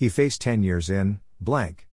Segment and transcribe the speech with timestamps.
[0.00, 1.89] He faced 10 years in, blank.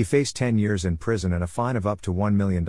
[0.00, 2.64] He faced 10 years in prison and a fine of up to $1 million.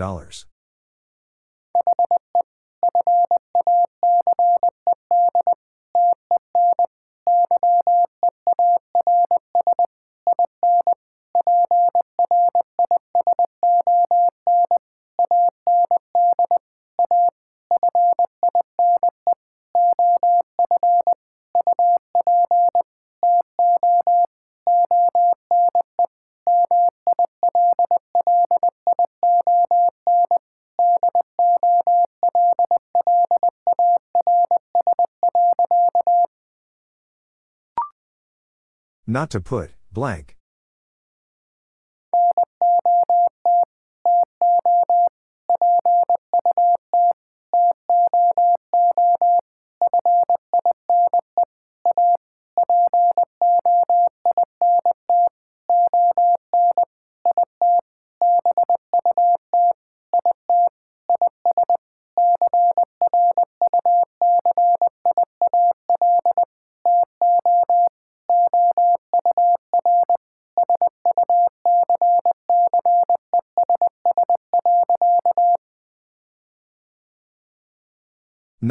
[39.12, 40.36] Not to put, blank.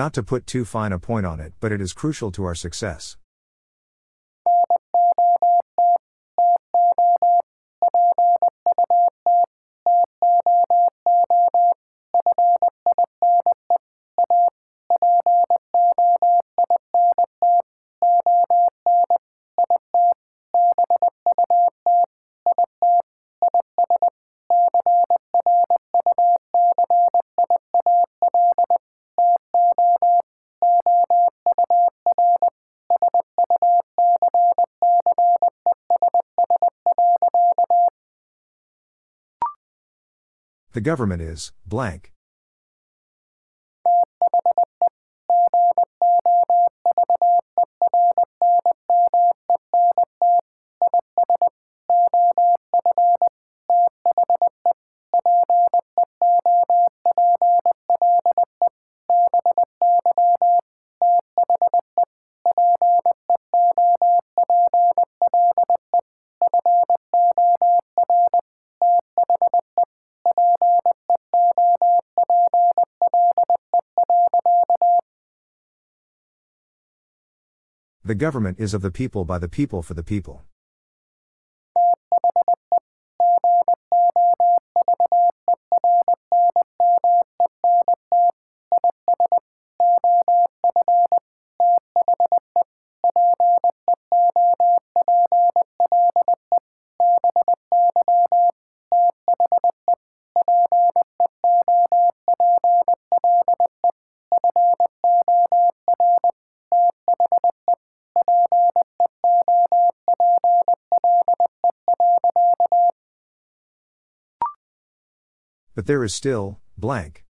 [0.02, 2.55] Not to put too fine a point on it, but it is crucial to our
[2.55, 3.17] success.
[40.73, 42.14] The government is, blank.
[78.11, 80.44] The government is of the people by the people for the people.
[115.81, 117.25] But there is still, blank.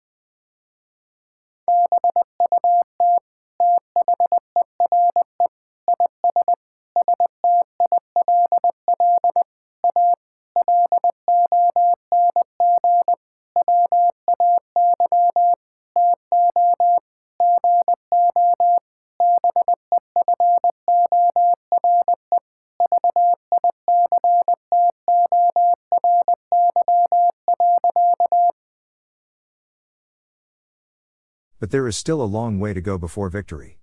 [31.68, 33.77] But there is still a long way to go before victory.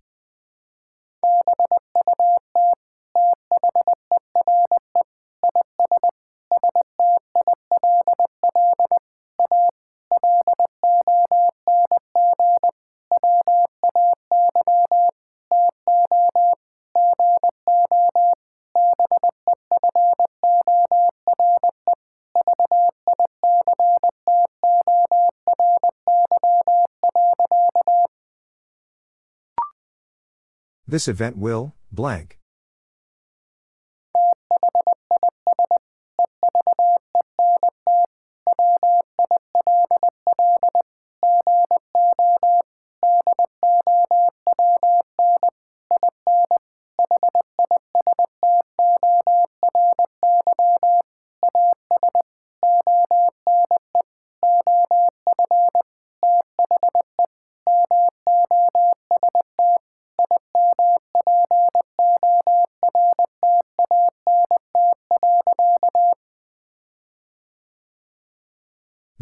[30.95, 32.39] This event will, blank.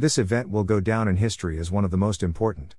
[0.03, 2.75] This event will go down in history as one of the most important.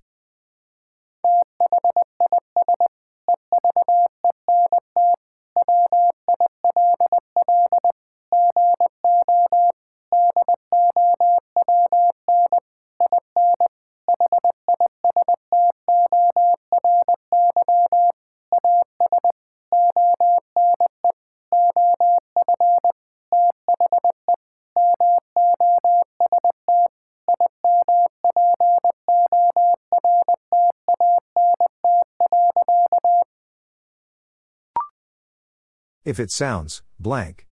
[36.15, 37.45] If it sounds, blank.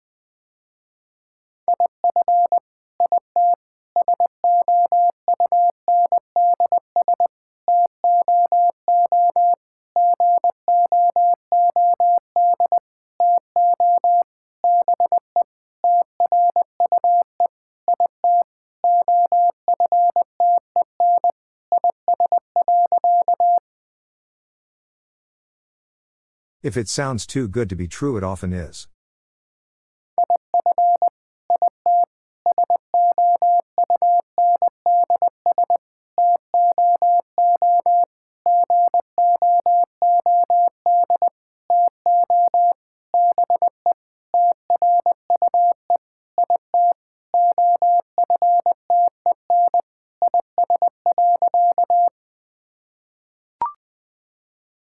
[26.62, 28.86] If it sounds too good to be true, it often is.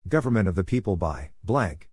[0.08, 1.90] Government of the people by, blank.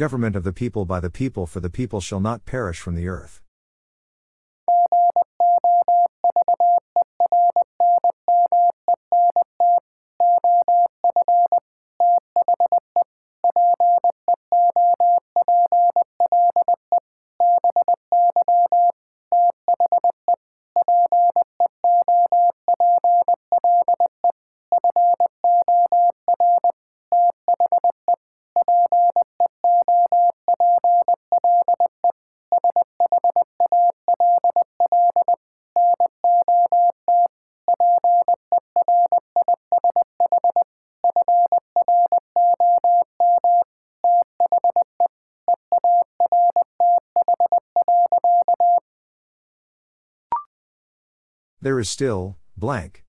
[0.00, 3.06] Government of the people by the people for the people shall not perish from the
[3.06, 3.42] earth.
[51.70, 53.04] There is still, blank.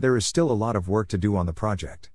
[0.00, 2.10] There is still a lot of work to do on the project.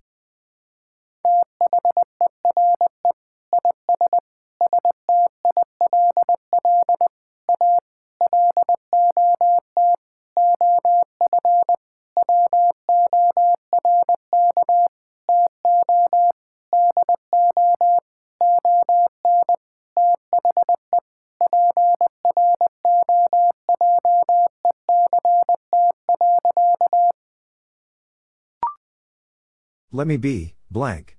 [30.06, 31.18] Let me be, blank.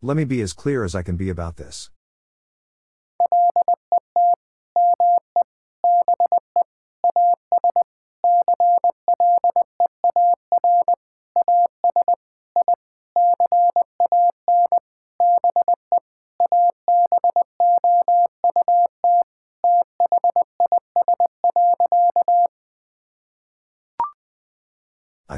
[0.00, 1.88] Let me be as clear as I can be about this.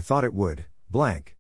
[0.05, 1.35] Thought it would, blank.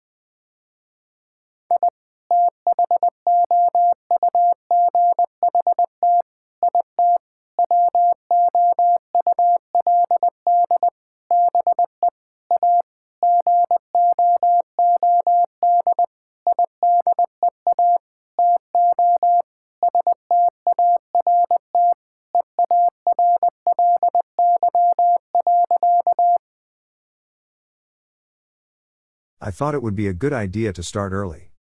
[29.54, 31.53] Thought it would be a good idea to start early.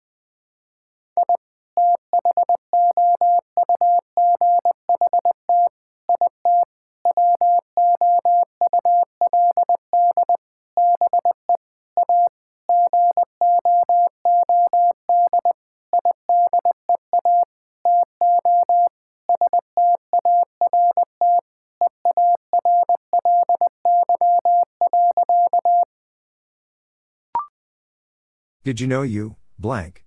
[28.64, 30.04] Did you know you, blank?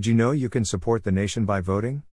[0.00, 2.04] Did you know you can support the nation by voting?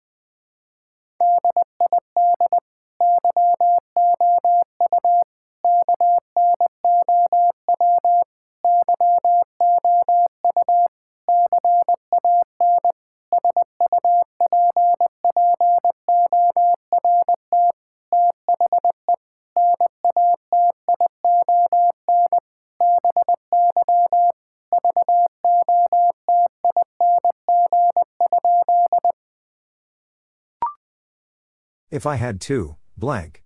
[31.96, 33.42] If I had to, blank.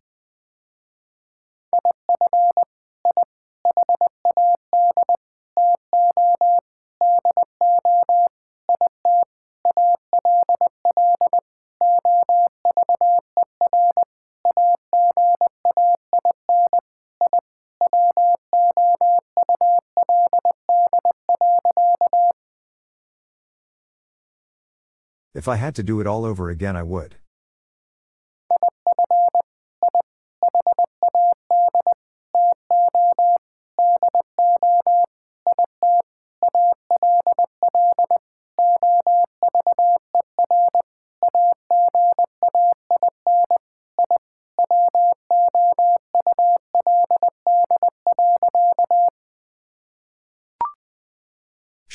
[25.34, 27.19] If I had to do it all over again, I would.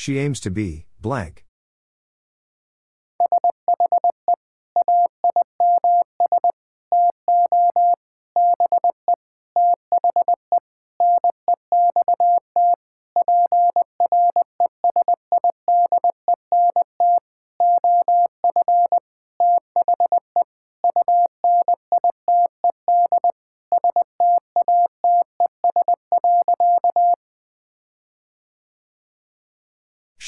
[0.06, 1.45] She aims to be, blank.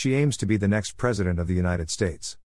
[0.07, 2.37] She aims to be the next President of the United States.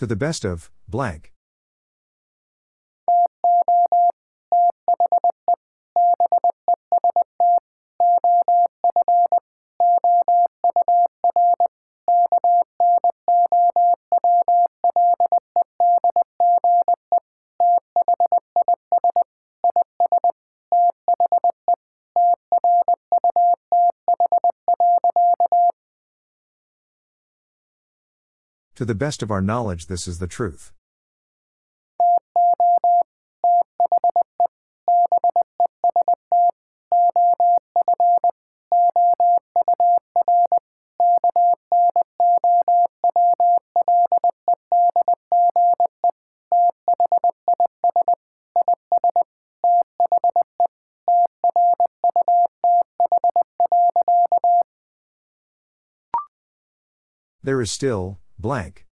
[0.00, 1.29] To the best of, blank.
[28.80, 30.72] To the best of our knowledge, this is the truth.
[57.42, 58.86] There is still, blank.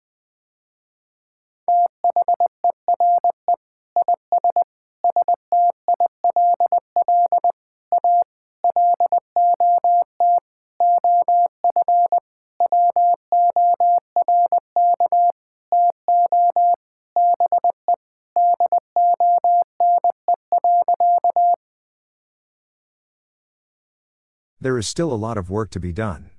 [24.61, 26.31] There is still a lot of work to be done.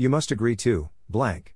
[0.00, 1.54] You must agree to, blank.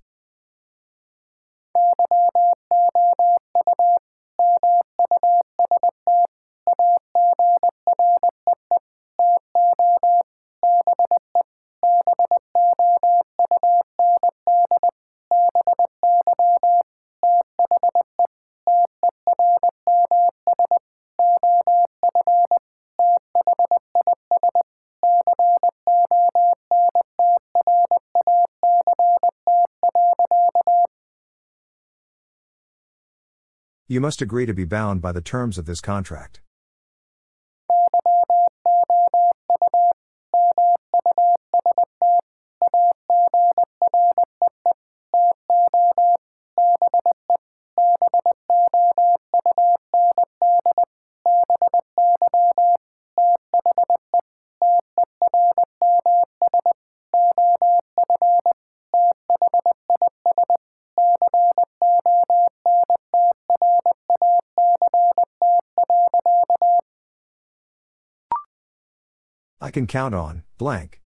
[33.95, 36.41] You must agree to be bound by the terms of this contract.
[69.75, 71.04] Can count on, blank.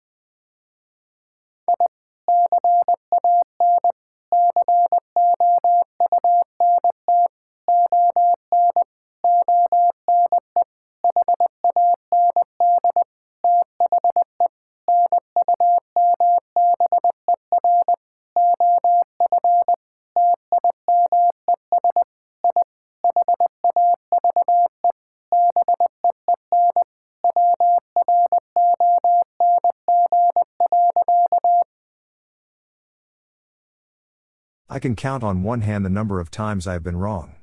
[34.77, 37.36] I can count on one hand the number of times I have been wrong.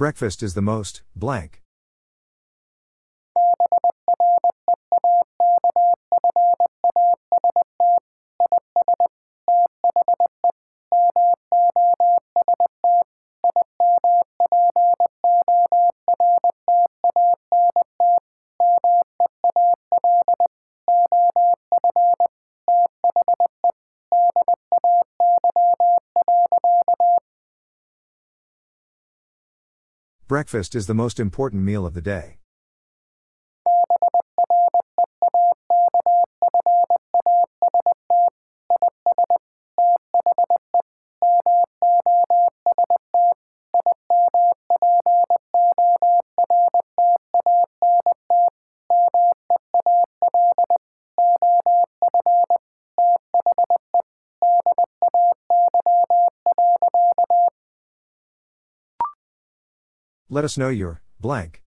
[0.00, 1.60] Breakfast is the most, blank.
[30.40, 32.39] Breakfast is the most important meal of the day.
[60.32, 61.60] Let us know your blank.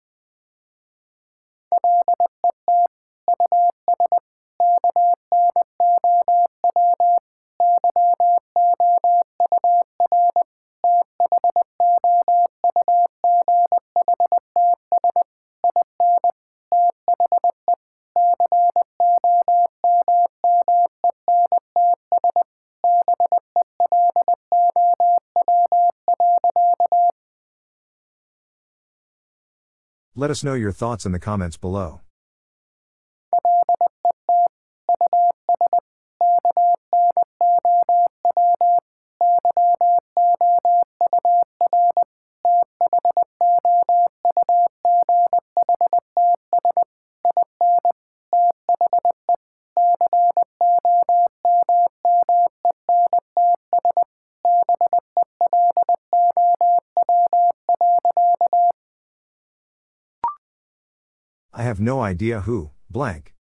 [30.24, 32.00] Let us know your thoughts in the comments below.
[61.84, 63.34] No idea who, blank.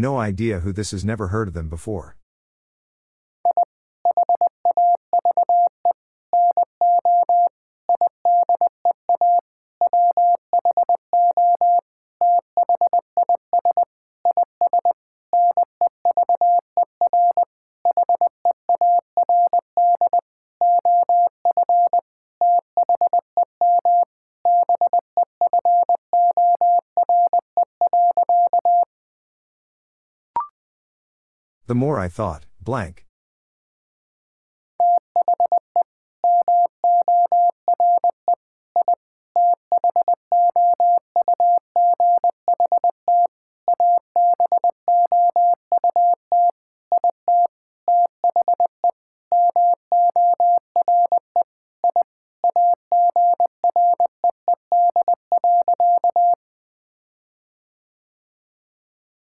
[0.00, 2.16] No idea who this is, never heard of them before.
[31.68, 33.04] The more I thought, blank.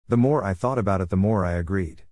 [0.09, 2.06] The more I thought about it, the more I agreed.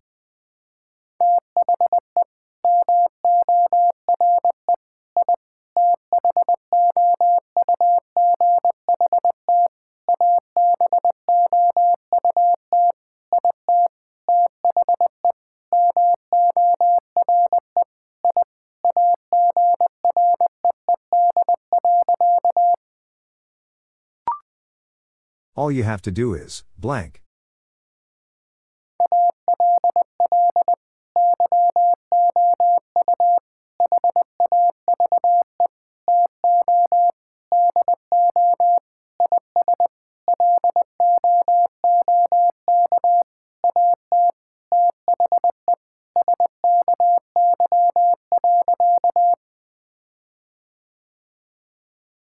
[25.65, 27.23] All you have to do is, blank.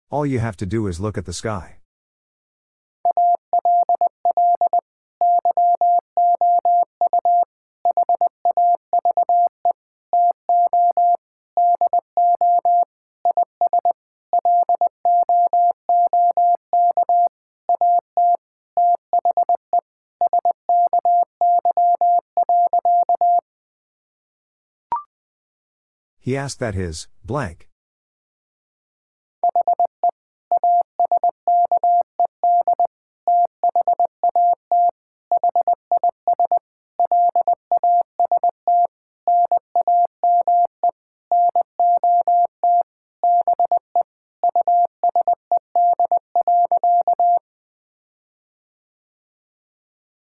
[0.08, 1.76] All you have to do is look at the sky.
[26.26, 27.68] He asked that his, blank.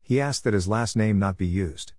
[0.02, 1.94] He asked that his last name not be used.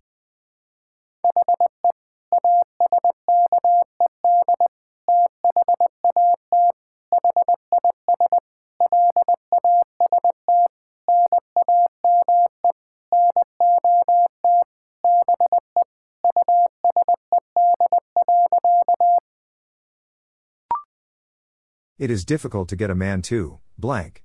[22.09, 24.25] It is difficult to get a man to, blank.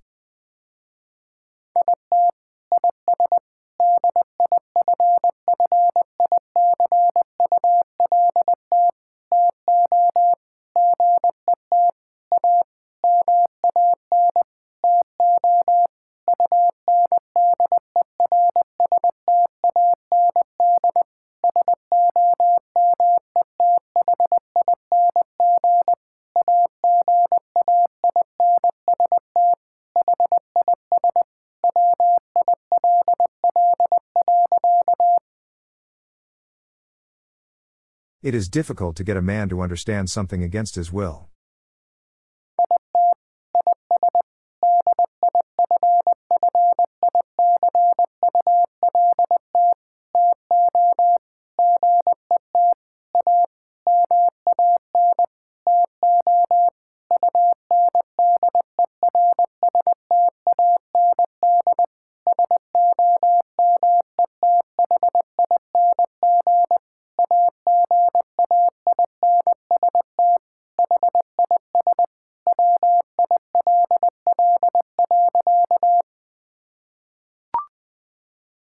[38.23, 41.27] It is difficult to get a man to understand something against his will.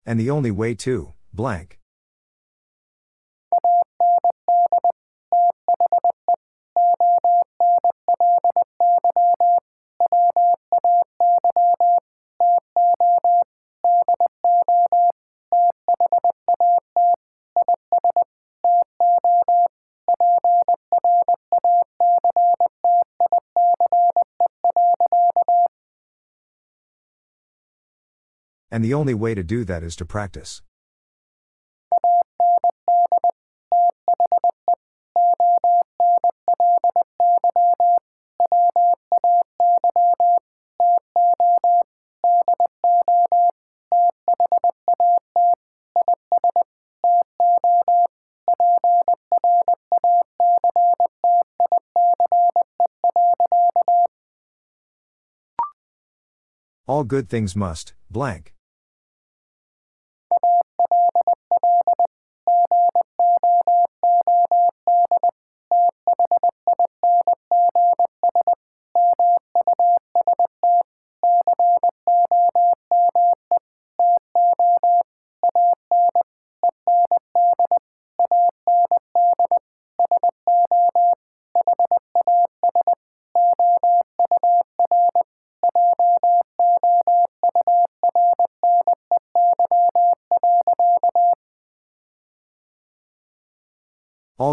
[0.06, 1.80] And the only way to, blank.
[28.76, 30.60] And the only way to do that is to practice.
[56.86, 58.55] All good things must, blank.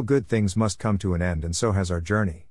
[0.04, 2.48] All good things must come to an end, and so has our journey.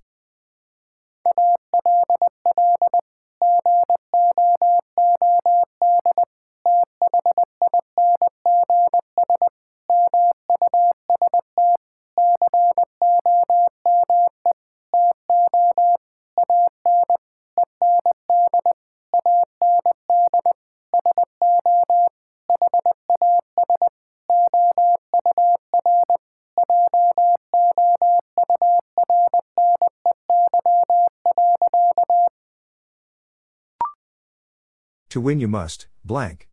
[35.12, 36.48] To win you must, blank.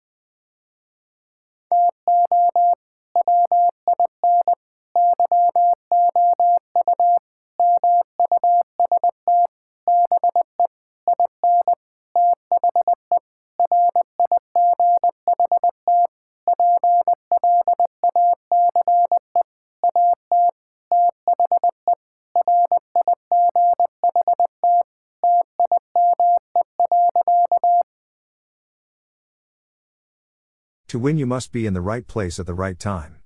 [30.99, 33.18] To win, you must be in the right place at the right time.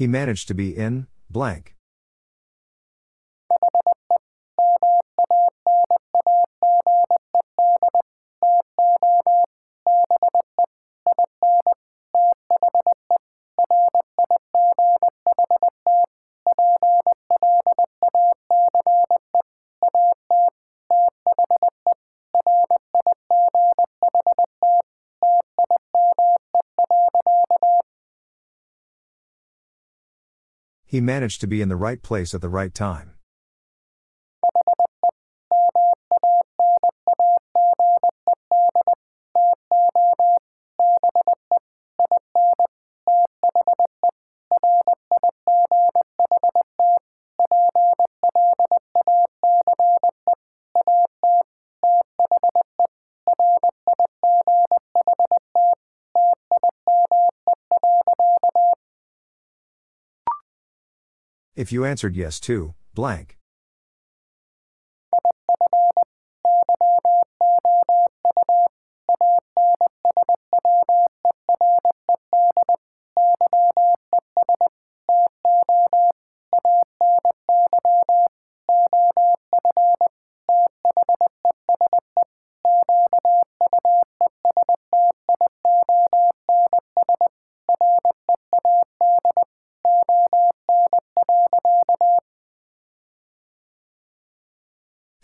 [0.00, 1.74] He managed to be in, blank.
[30.90, 33.12] He managed to be in the right place at the right time.
[61.60, 63.39] If you answered yes to, blank.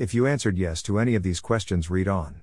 [0.07, 2.42] If you answered yes to any of these questions, read on.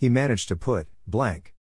[0.00, 1.54] He managed to put, blank.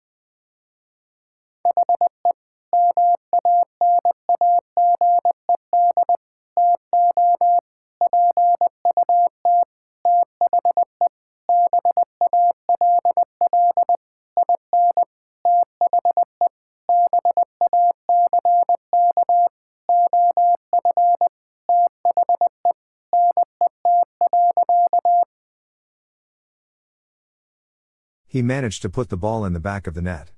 [28.35, 30.33] He managed to put the ball in the back of the net.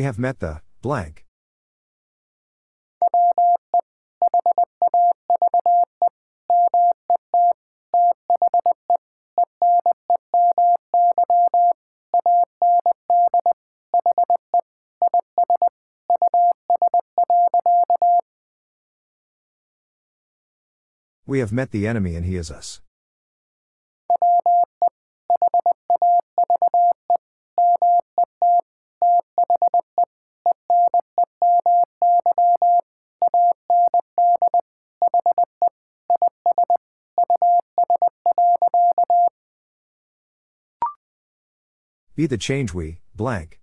[0.00, 1.26] We have met the blank.
[21.26, 22.80] We have met the enemy and he is us.
[42.20, 43.58] Be the change we, blank.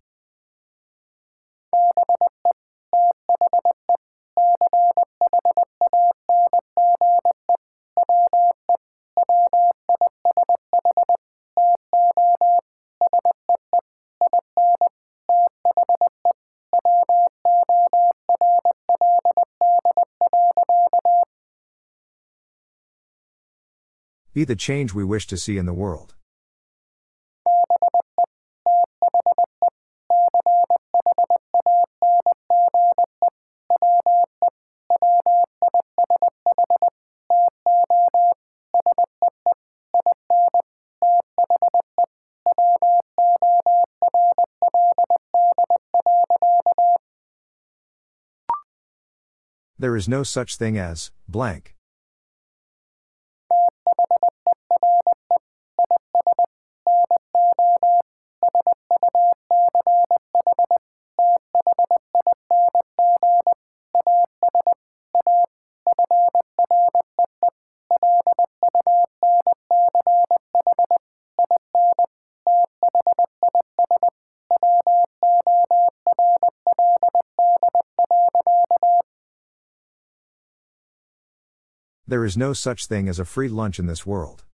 [24.33, 26.16] Be the change we wish to see in the world.
[49.79, 51.76] There is no such thing as, blank.
[82.09, 84.45] There is no such thing as a free lunch in this world.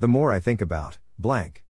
[0.00, 1.64] The more I think about, blank.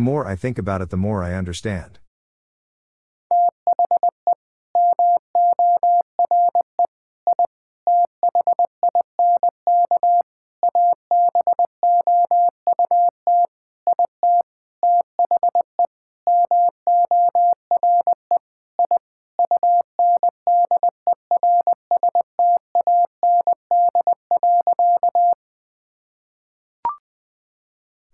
[0.00, 1.98] The more I think about it, the more I understand.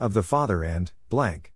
[0.00, 1.55] Of the Father and, blank.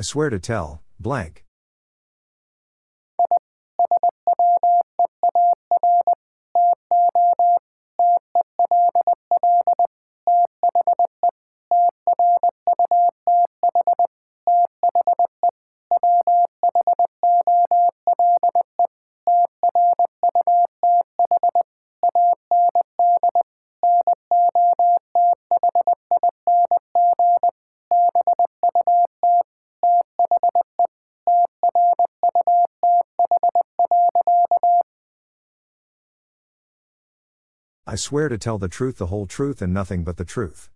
[0.00, 1.44] I swear to tell, blank.
[37.92, 40.70] I swear to tell the truth, the whole truth, and nothing but the truth.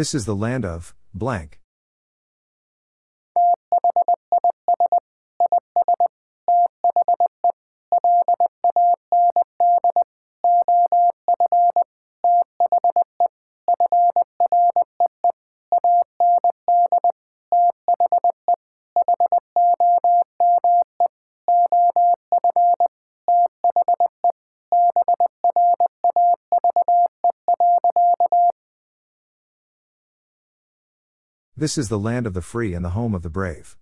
[0.00, 1.60] This is the land of, blank.
[31.60, 33.76] This is the land of the free and the home of the brave.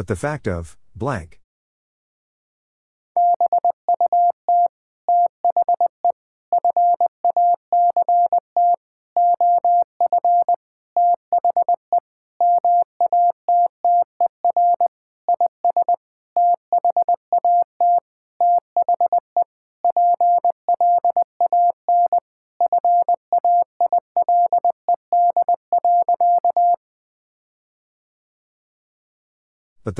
[0.00, 1.39] But the fact of, blank.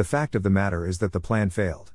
[0.00, 1.92] The fact of the matter is that the plan failed.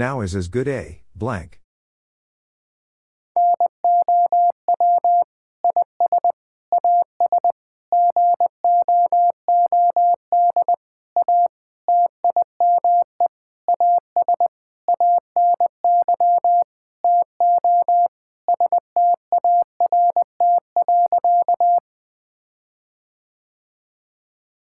[0.00, 1.60] Now is as good a, blank.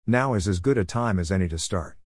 [0.04, 2.01] Now is as good a time as any to start.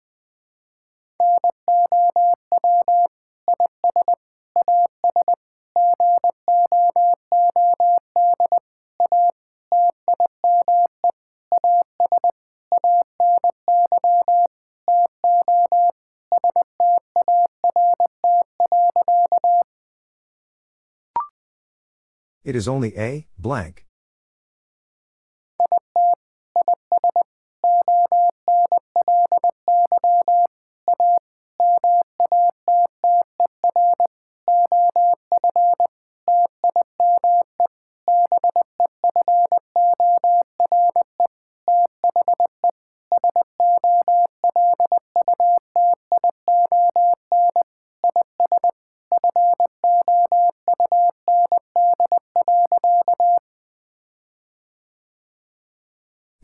[22.46, 23.85] It is only a, blank.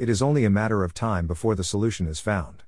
[0.01, 2.63] It is only a matter of time before the solution is found.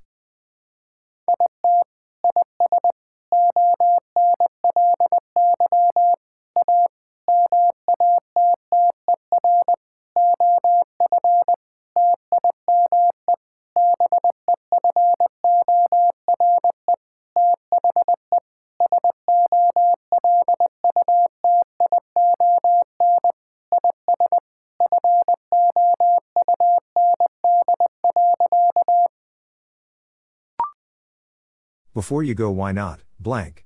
[31.94, 33.02] Before you go, why not?
[33.20, 33.64] Blank.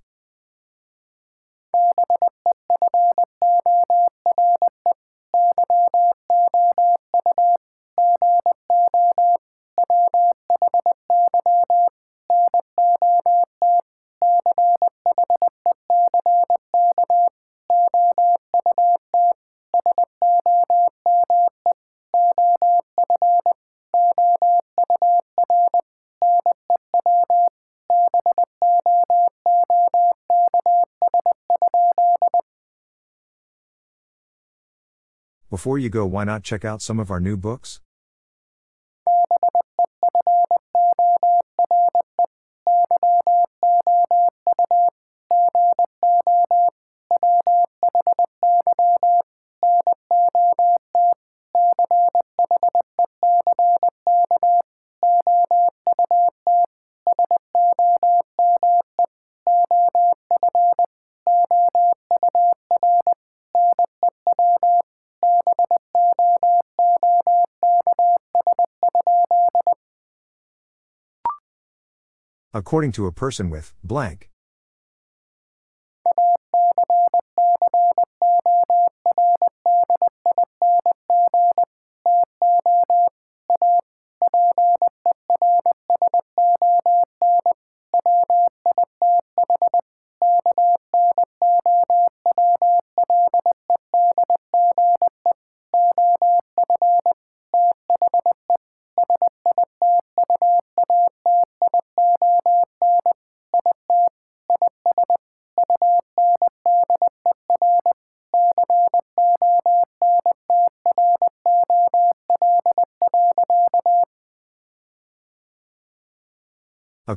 [35.59, 37.81] Before you go, why not check out some of our new books?
[72.69, 74.29] According to a person with blank.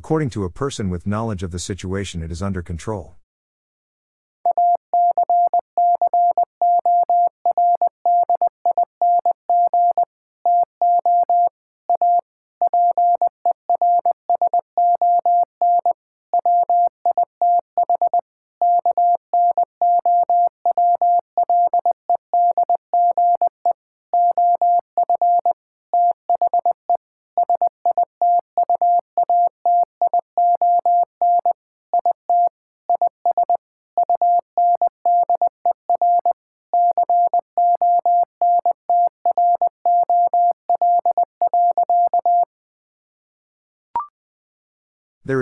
[0.04, 3.14] According to a person with knowledge of the situation, it is under control.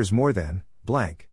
[0.00, 1.29] Is more than, blank.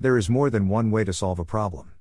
[0.00, 1.97] There is more than one way to solve a problem.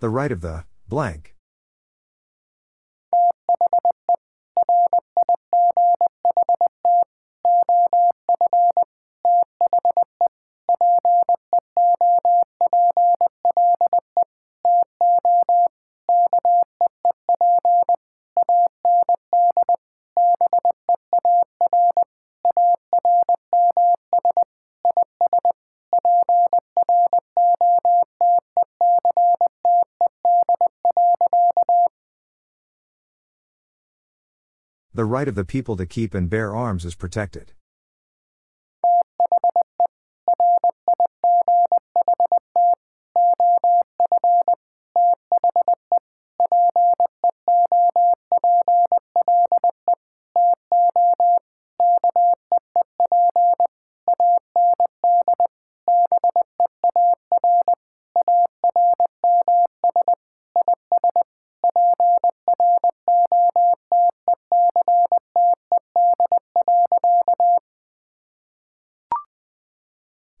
[0.00, 1.34] The right of the blank.
[35.08, 37.52] Right of the people to keep and bear arms is protected.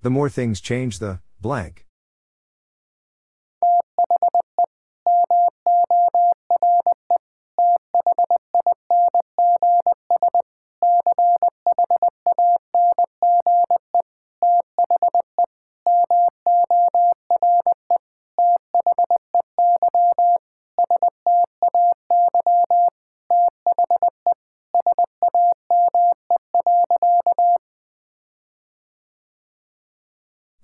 [0.08, 1.87] The more things change the blank.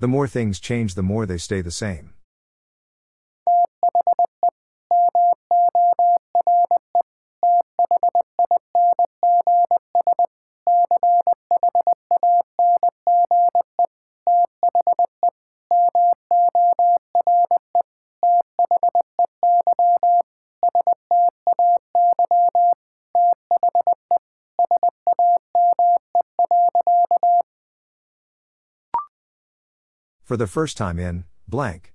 [0.05, 2.12] The more things change, the more they stay the same.
[30.35, 31.93] For the first time in blank.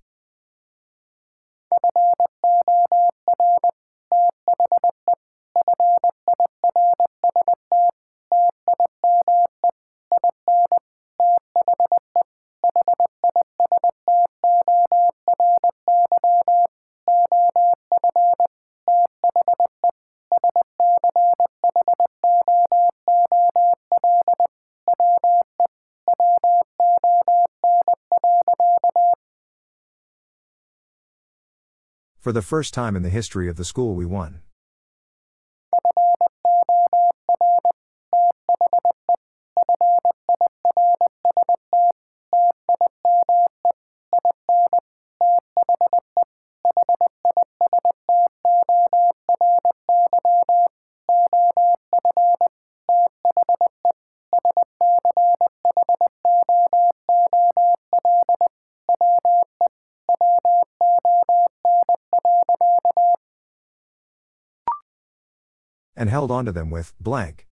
[32.29, 34.41] For the first time in the history of the school, we won.
[66.19, 67.48] Held onto them with blank.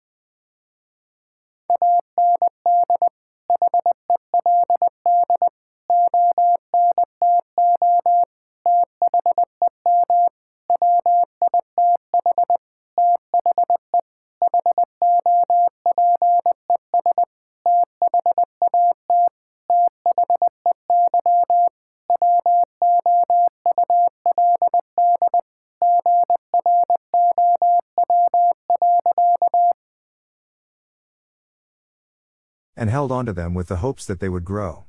[32.98, 34.87] Held onto them with the hopes that they would grow.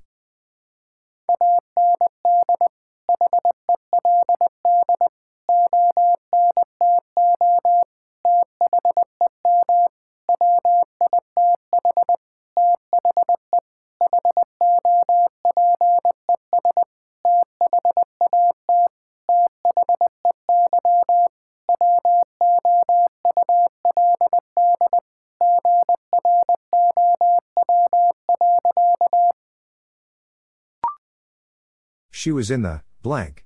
[32.18, 33.44] She was in the blank.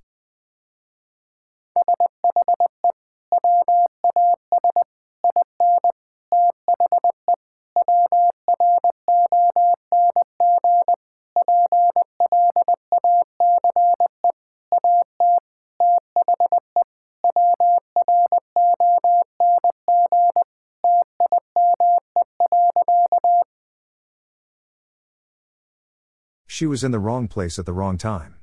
[26.46, 28.41] She was in the wrong place at the wrong time.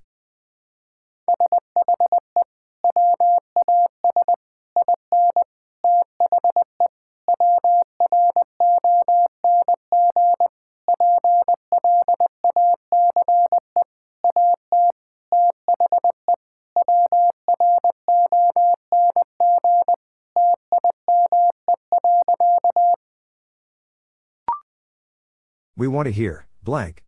[25.80, 27.03] We want to hear blank.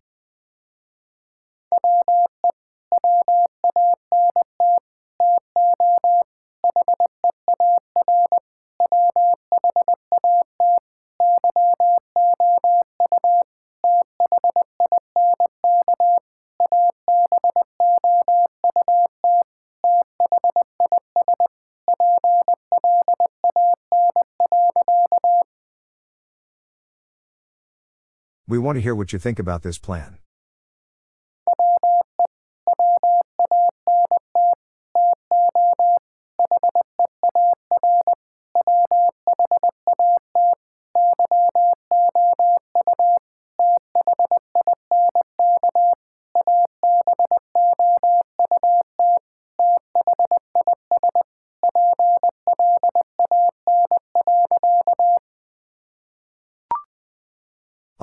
[28.52, 30.18] We want to hear what you think about this plan.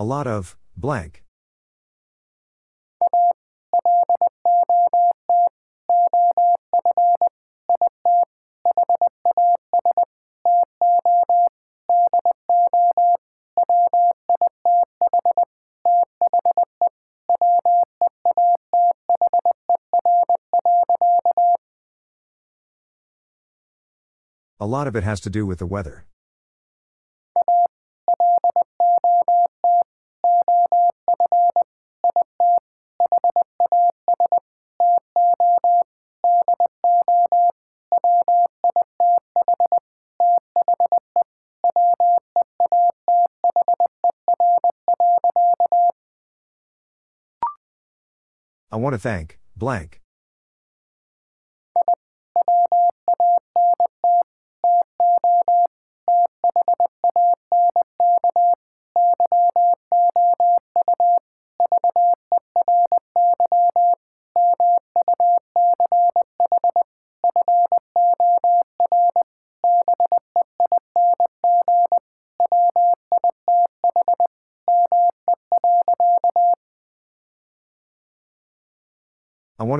[0.10, 1.24] Lot of, blank.
[24.62, 26.06] A lot of it has to do with the weather.
[48.90, 50.02] Want to thank, blank.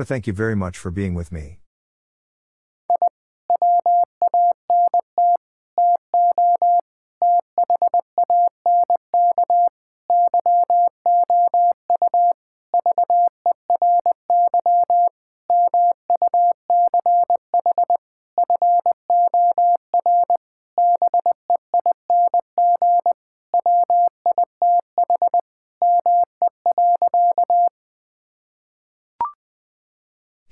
[0.00, 1.58] Want to thank you very much for being with me.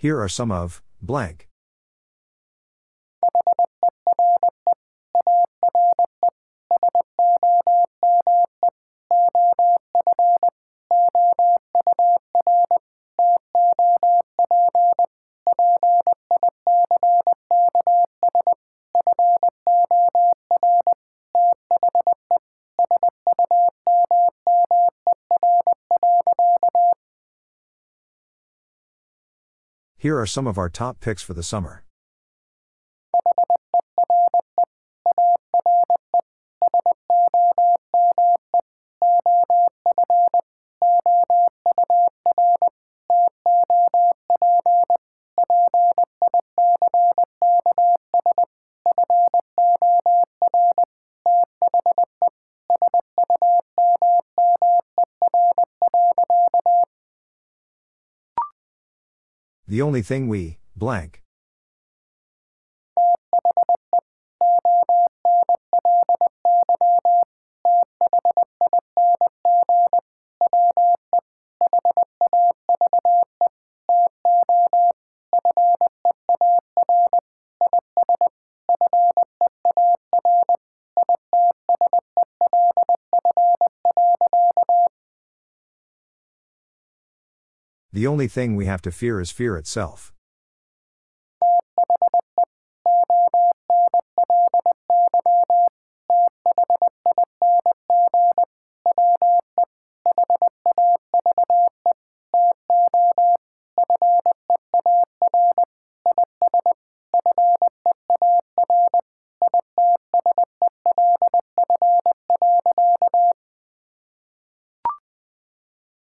[0.09, 1.48] Here are some of, blank.
[30.09, 31.84] Here are some of our top picks for the summer.
[59.79, 61.22] The only thing we, blank.
[87.99, 90.12] The only thing we have to fear is fear itself.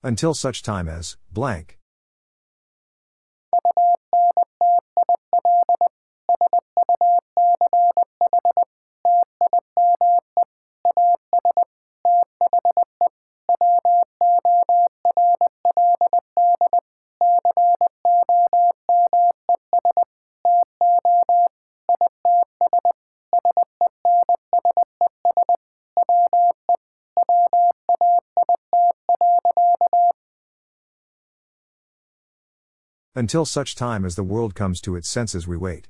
[0.02, 1.77] Until such time as, blank.
[33.18, 35.88] Until such time as the world comes to its senses, we wait.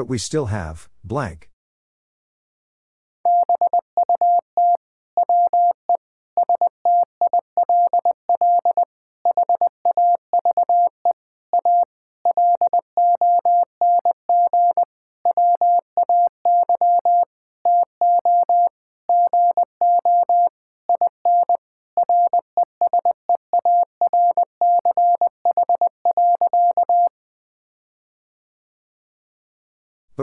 [0.00, 1.49] But we still have, blank.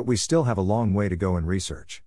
[0.07, 2.01] We still have a long way to go in research.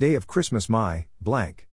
[0.00, 1.69] Day of Christmas, my blank.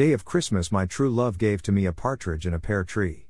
[0.00, 3.26] Day of Christmas, my true love gave to me a partridge in a pear tree.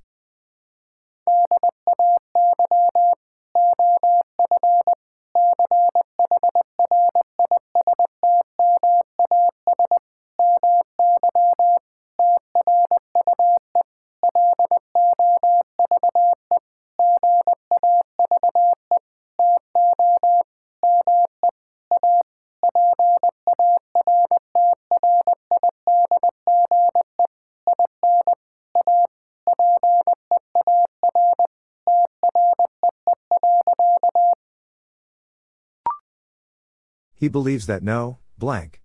[37.20, 38.80] He believes that no, blank.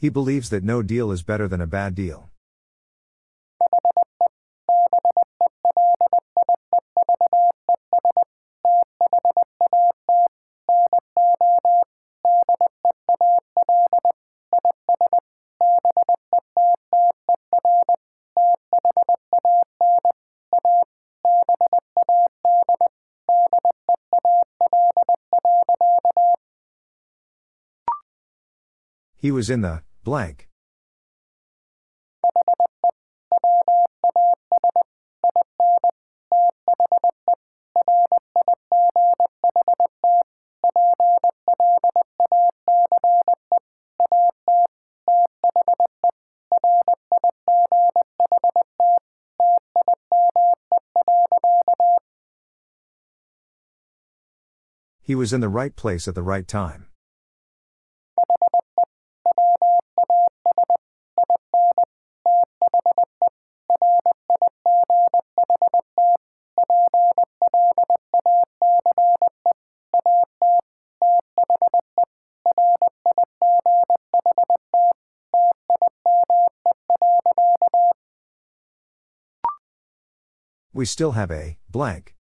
[0.00, 2.30] He believes that no deal is better than a bad deal.
[29.16, 30.48] He was in the blank.
[55.02, 56.88] He was in the right place at the right time.
[80.78, 82.14] We still have a blank.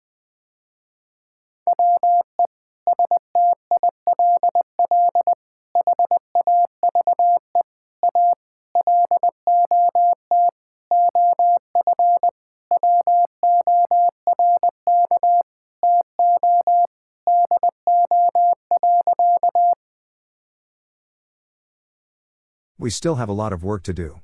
[22.79, 24.21] We still have a lot of work to do.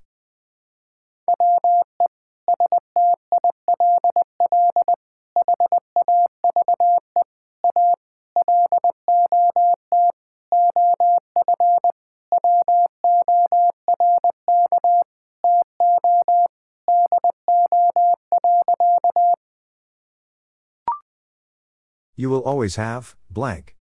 [22.64, 23.73] Always have, blank.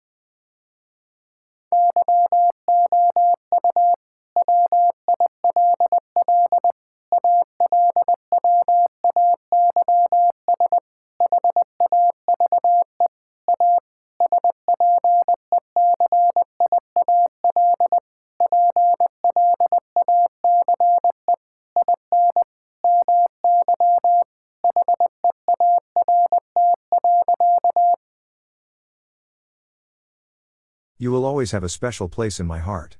[31.43, 32.95] Always have a special place in my heart.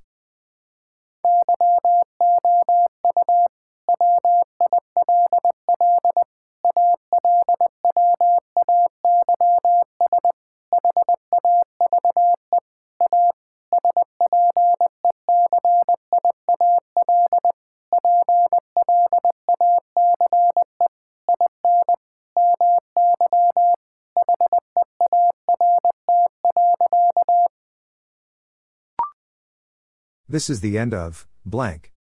[30.34, 31.91] This is the end of blank.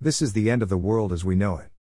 [0.00, 1.77] This is the end of the world as we know it.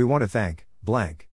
[0.00, 1.29] We want to thank blank.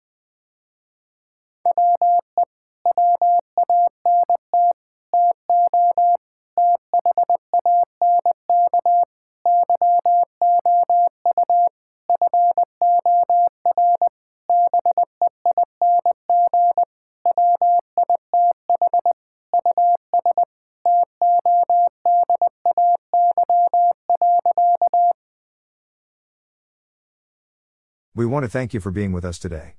[28.32, 29.74] Want to thank you for being with us today.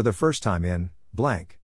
[0.00, 1.59] For the first time in blank.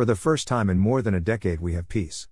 [0.00, 2.26] For the first time in more than a decade, we have peace.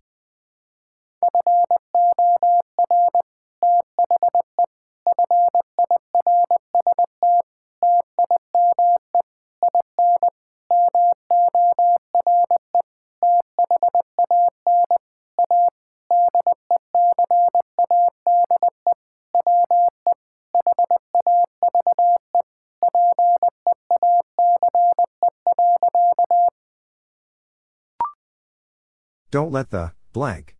[29.39, 30.57] Don't let the blank.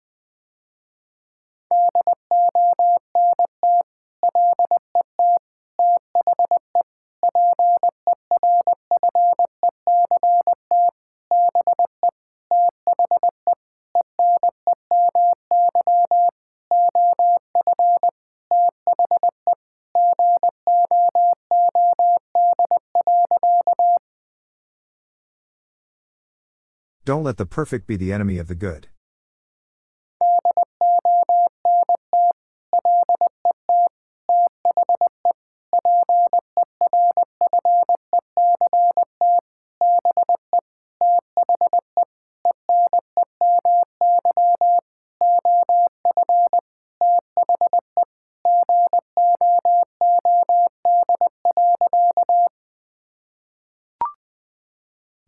[27.09, 28.89] Don't let the perfect be the enemy of the good.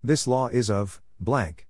[0.02, 1.69] This law is of blank.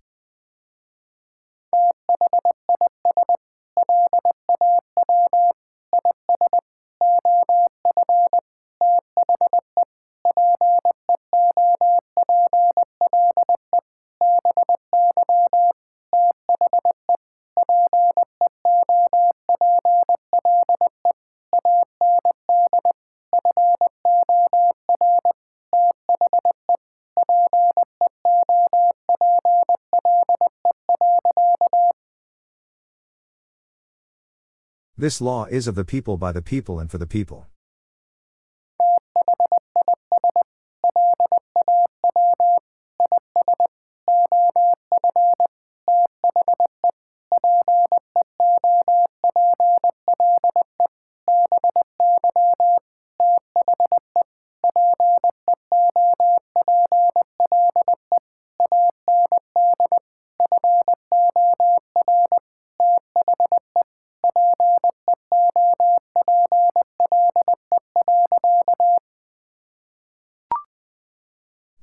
[35.00, 37.46] This law is of the people by the people and for the people.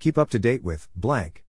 [0.07, 1.43] Keep up to date with blank.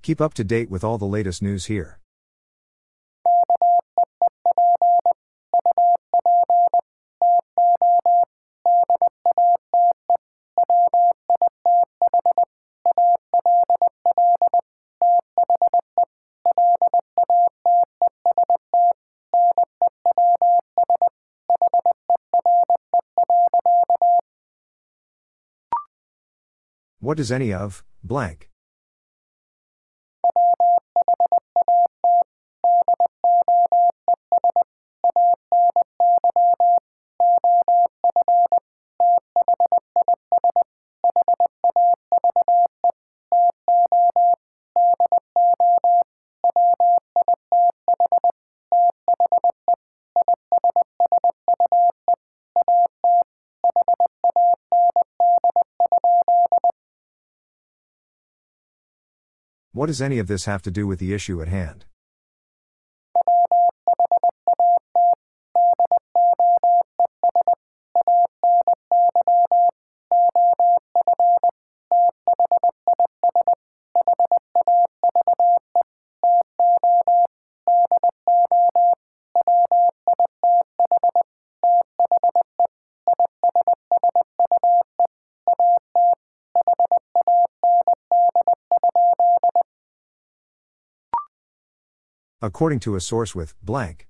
[0.00, 1.98] Keep up to date with all the latest news here.
[27.08, 28.47] What is any of, blank?
[59.88, 61.86] What does any of this have to do with the issue at hand?
[92.48, 94.07] According to a source with blank.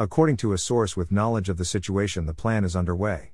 [0.00, 3.32] According to a source with knowledge of the situation, the plan is underway.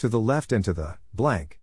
[0.00, 1.59] To the left and to the blank.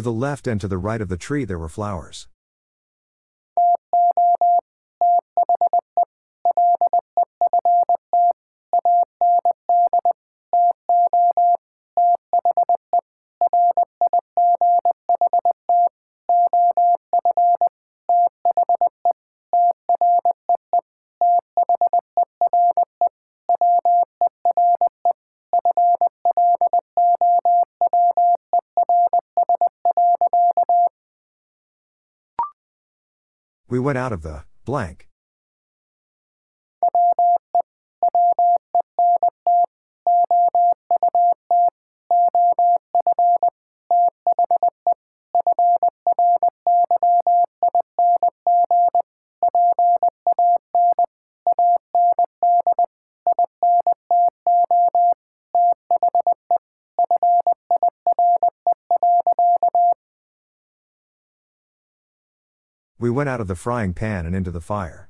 [0.00, 2.26] To the left and to the right of the tree there were flowers.
[33.90, 35.09] Went out of the blank.
[63.20, 65.09] Went out of the frying pan and into the fire.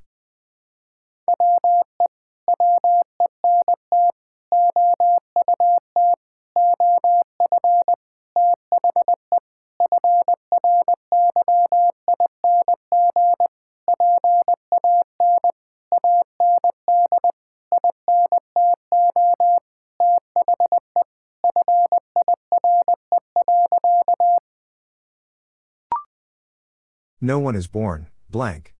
[27.23, 28.73] No one is born, blank.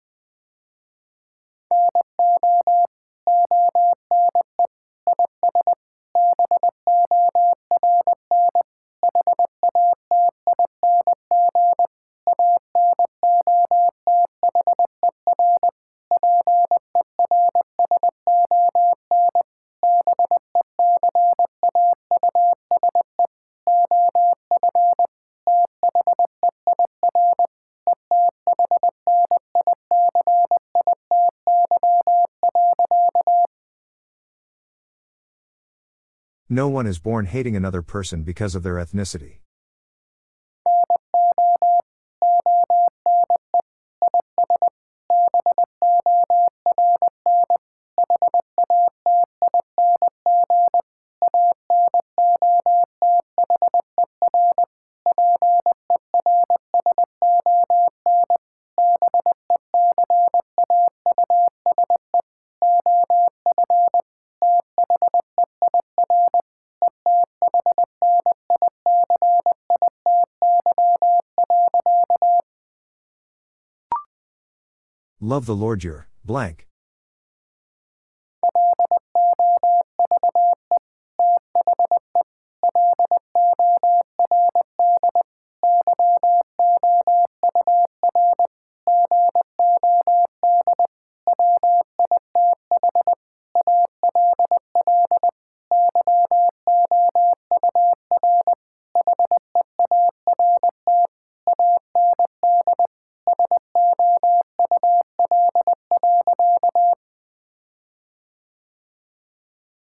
[36.53, 39.37] No one is born hating another person because of their ethnicity.
[75.31, 76.70] Love the Lord your blank.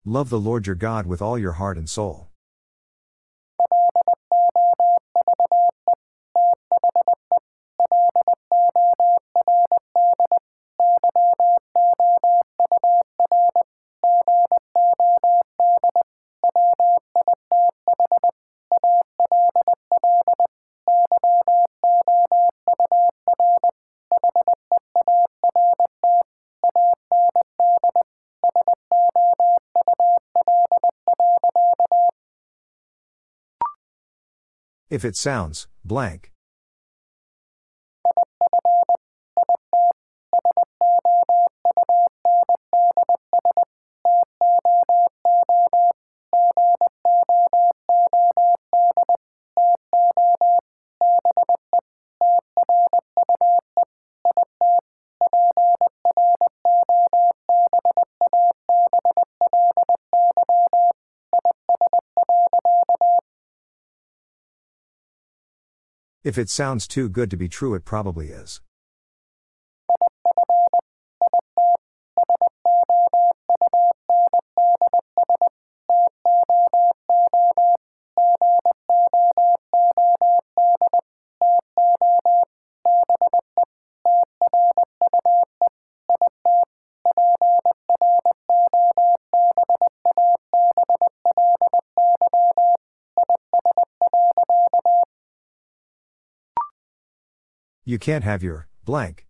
[0.10, 2.28] Love the Lord your God with all your heart and soul.
[34.90, 36.32] If it sounds blank.
[66.30, 68.61] If it sounds too good to be true, it probably is.
[97.90, 99.26] You can't have your blank.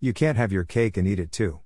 [0.00, 1.63] You can't have your cake and eat it too.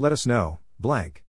[0.00, 1.24] Let us know, blank.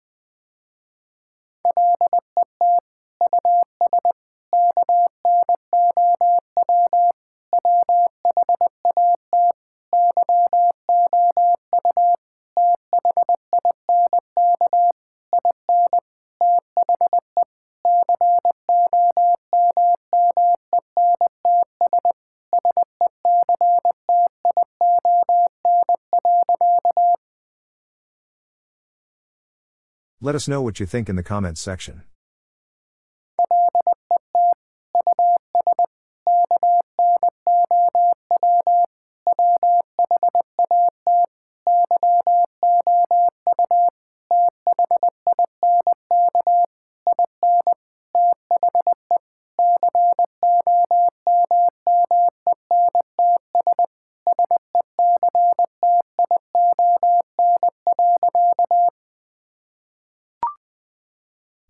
[30.25, 32.03] Let us know what you think in the comments section.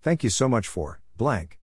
[0.05, 1.64] Thank you so much for blank.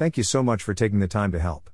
[0.00, 1.69] Thank you so much for taking the time to help.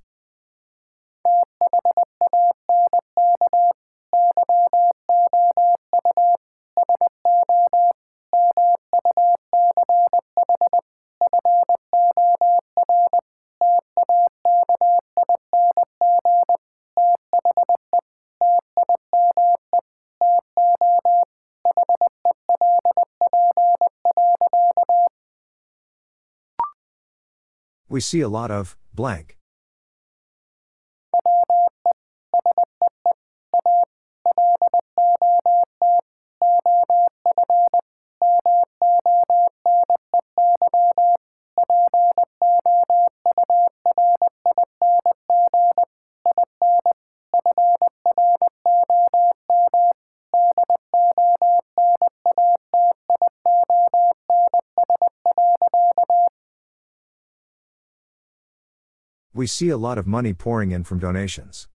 [27.97, 29.39] We see a lot of blank.
[59.37, 61.69] We see a lot of money pouring in from donations.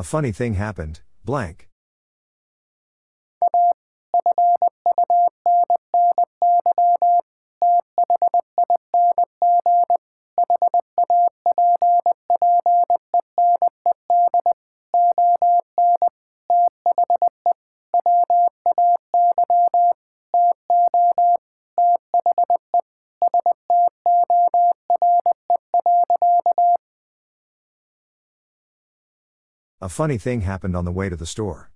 [0.00, 1.69] A funny thing happened, blank.
[29.82, 31.70] A funny thing happened on the way to the store.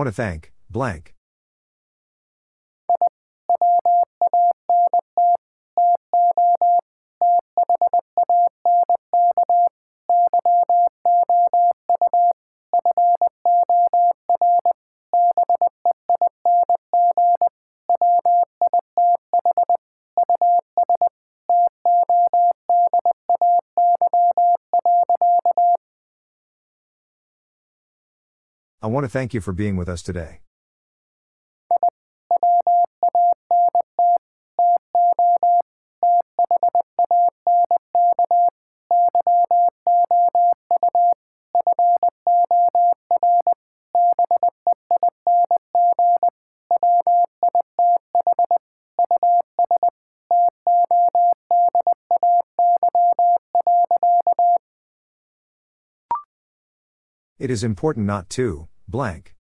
[0.00, 1.14] Want to thank blank.
[29.00, 30.40] want to thank you for being with us today.
[57.38, 59.34] It is important not to, blank.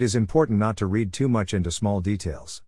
[0.00, 2.62] It is important not to read too much into small details.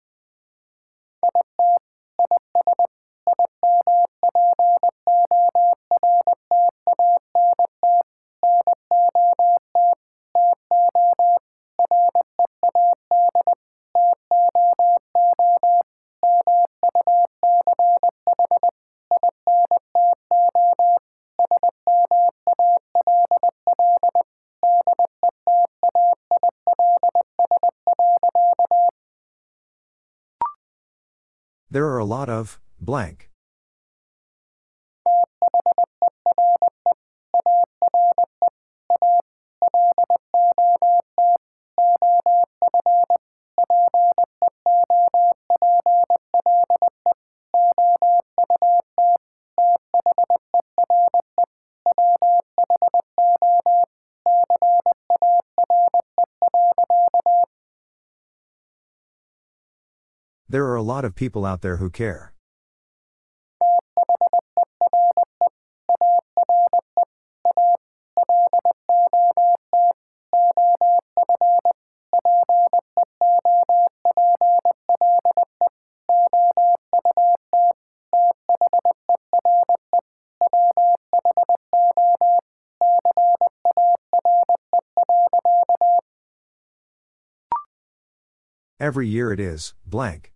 [31.72, 33.31] There are a lot of, blank.
[60.82, 62.32] A lot of people out there who care.
[88.80, 90.31] Every year it is, blank.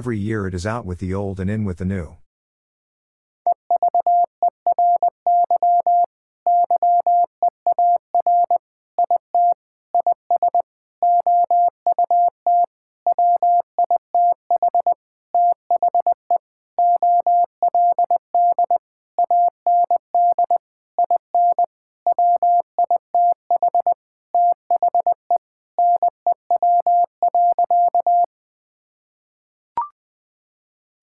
[0.00, 2.16] Every year it is out with the old and in with the new.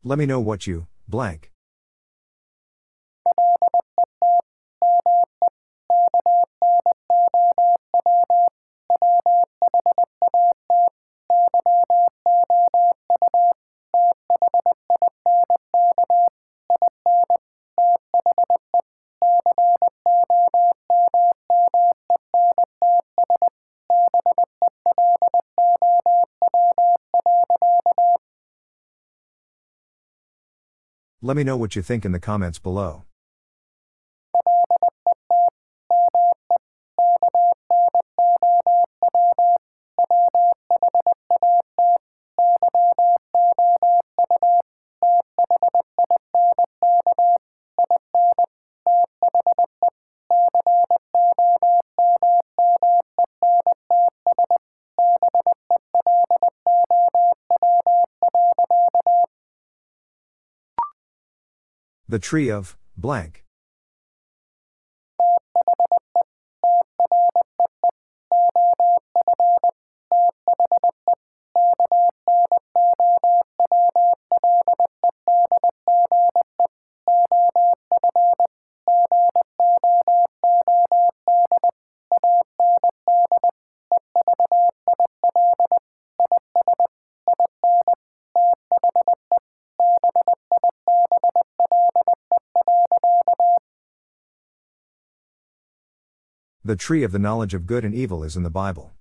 [0.08, 1.52] Let me know what you, blank.
[31.28, 33.04] Let me know what you think in the comments below.
[62.10, 63.47] The tree of, blank.
[96.68, 98.92] The tree of the knowledge of good and evil is in the Bible.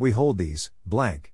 [0.00, 1.29] We hold these, blank.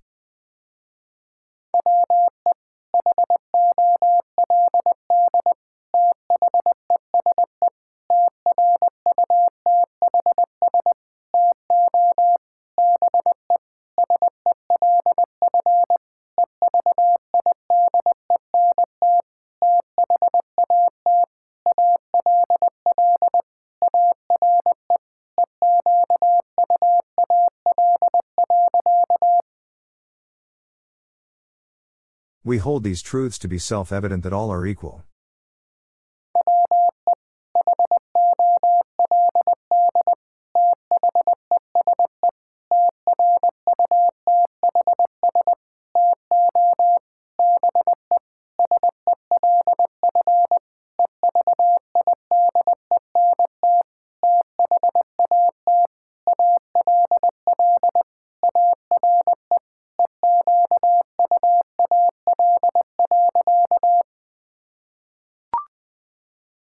[32.46, 35.02] We hold these truths to be self evident that all are equal.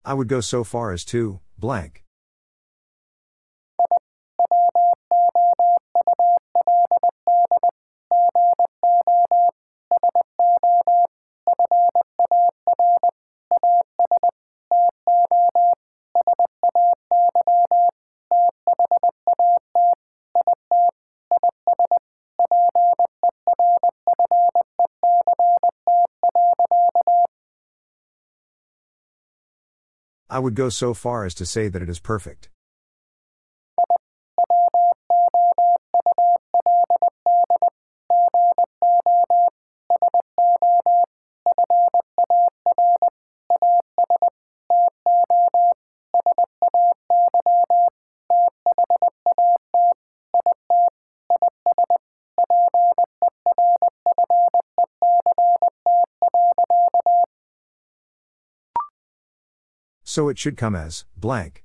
[0.08, 2.02] I would go so far as to, blank.
[30.38, 32.48] I would go so far as to say that it is perfect.
[60.18, 61.62] So it should come as, blank.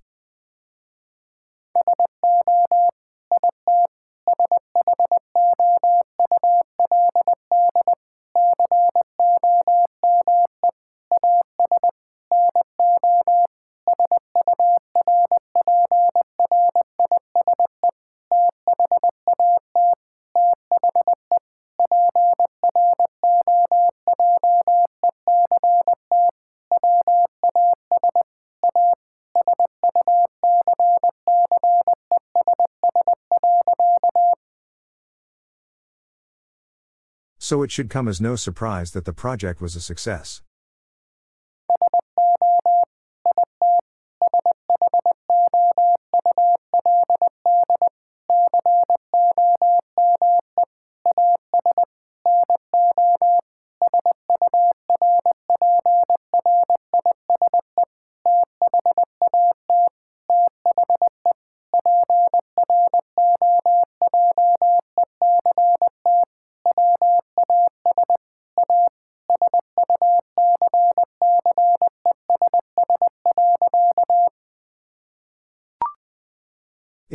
[37.44, 40.42] So it should come as no surprise that the project was a success.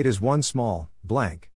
[0.08, 1.50] Is one small, blank.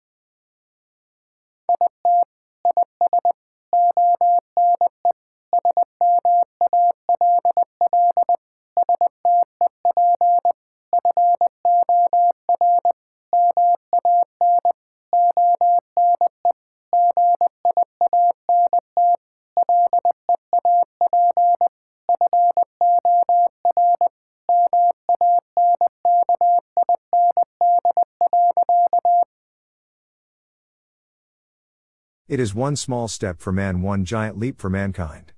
[32.32, 35.31] It is one small step for man, one giant leap for mankind.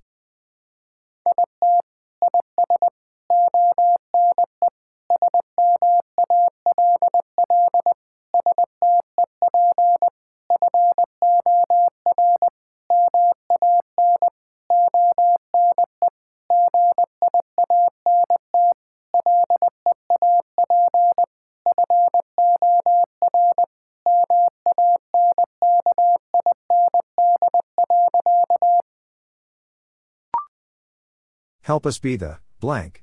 [31.63, 33.02] Help us be the blank.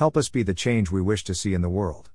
[0.00, 2.08] Help us be the change we wish to see in the world.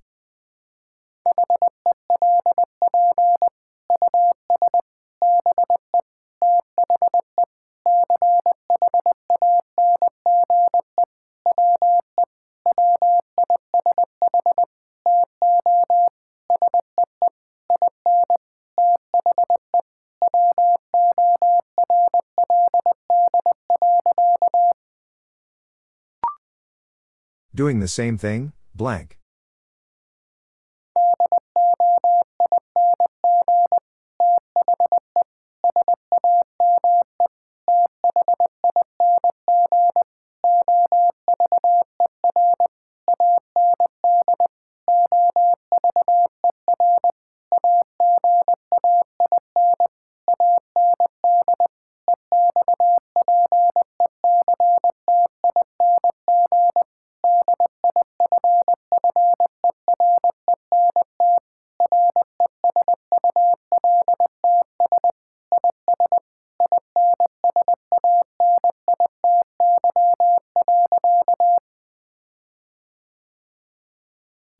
[27.66, 29.18] Doing the same thing, blank.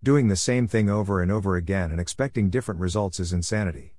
[0.06, 3.96] Doing the same thing over and over again and expecting different results is insanity.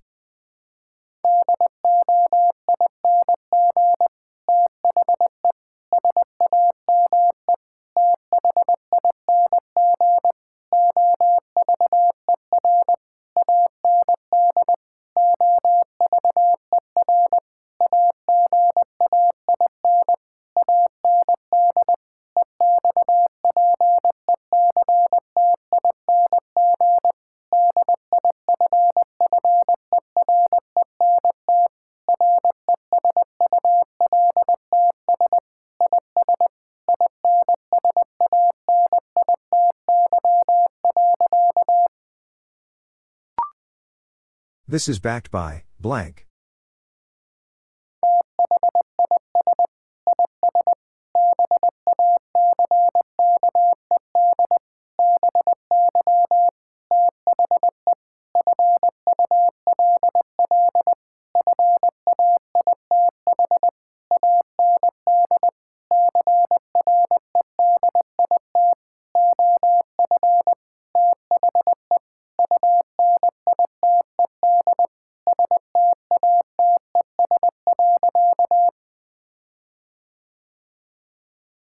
[44.76, 46.25] This is backed by blank.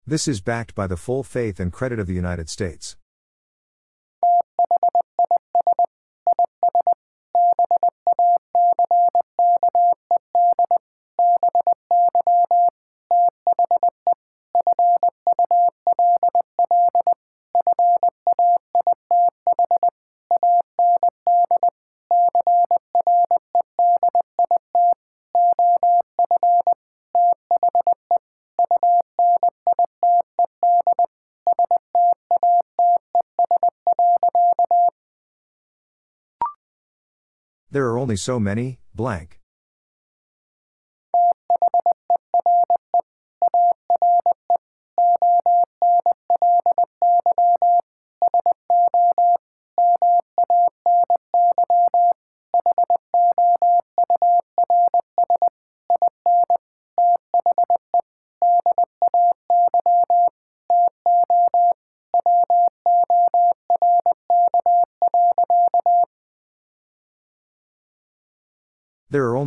[0.09, 2.97] This is backed by the full faith and credit of the United States.
[37.79, 39.38] There are only so many, blank.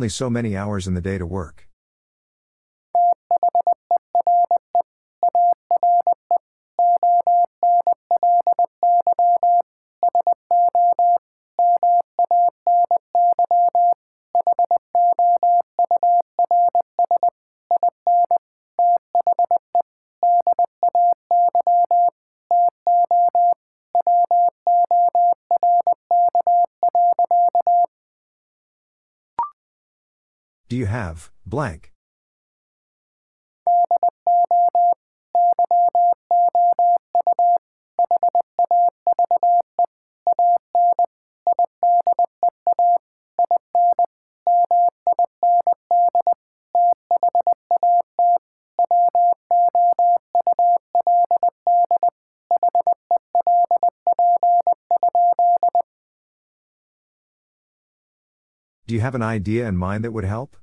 [0.02, 1.68] Only so many hours in the day to work.
[31.12, 31.92] Have, blank?
[58.86, 60.61] Do you have an idea in mind that would help?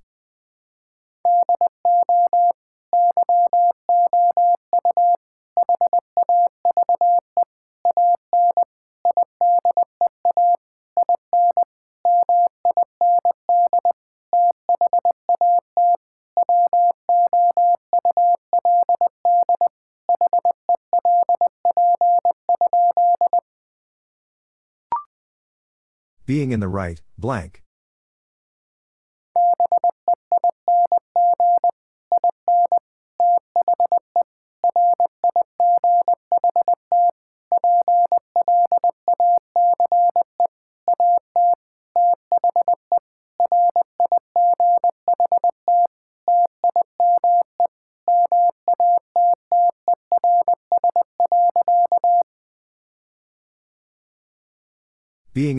[26.49, 27.61] Being in the right, blank.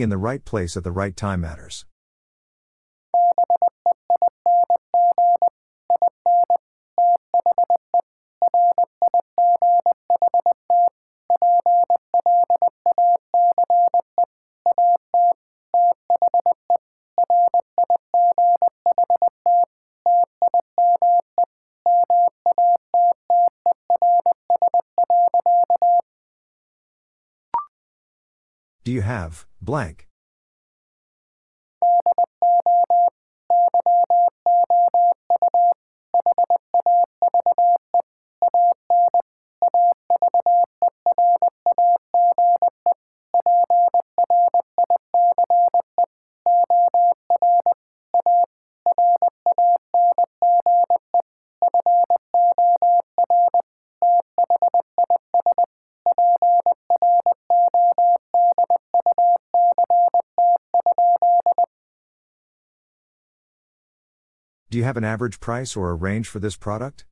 [0.01, 1.85] Being in the right place at the right time matters.
[29.21, 30.10] Have, blank?
[64.71, 67.03] Do you have an average price or a range for this product?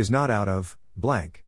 [0.00, 1.44] Is not out of, blank.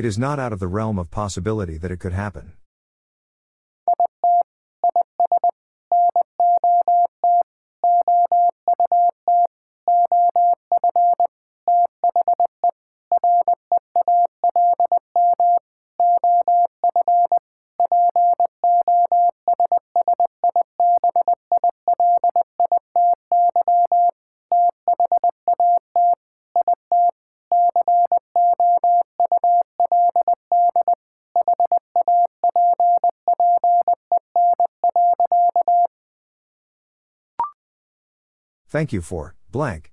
[0.00, 2.54] It is not out of the realm of possibility that it could happen.
[38.70, 39.89] Thank you for, blank.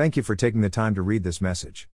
[0.00, 1.86] Thank you for taking the time to read this message.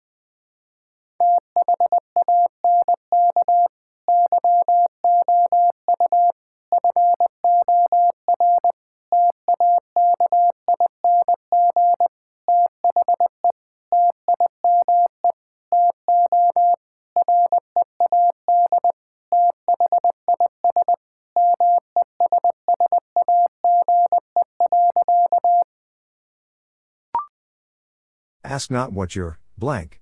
[28.56, 30.00] Ask not what your blank.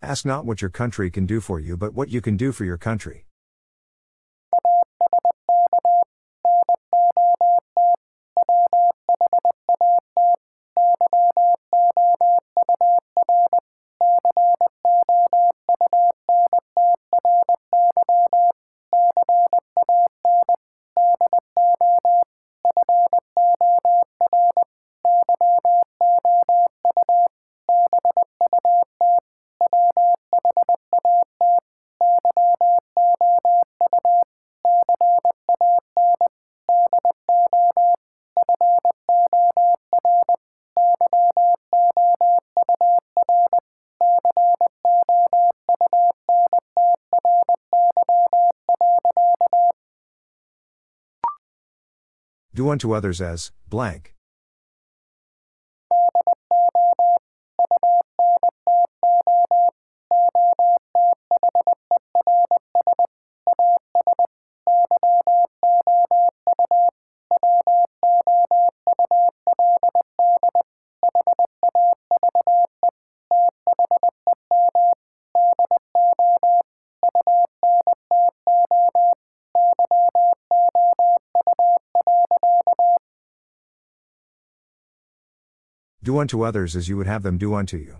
[0.00, 2.64] Ask not what your country can do for you, but what you can do for
[2.64, 3.27] your country.
[52.78, 54.14] Unto others as, blank.
[86.18, 87.98] Do unto others as you would have them do unto you.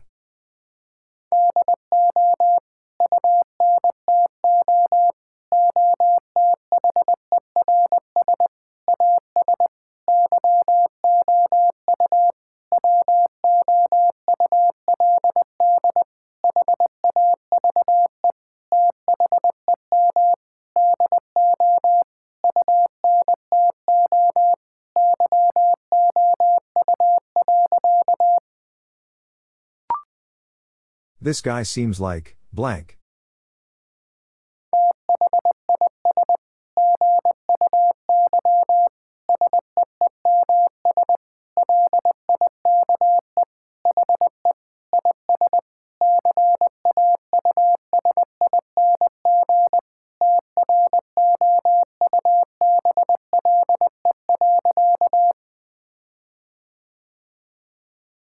[31.28, 32.96] This guy seems like, blank.